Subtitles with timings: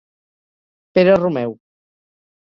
[0.95, 1.51] Pere Romeu.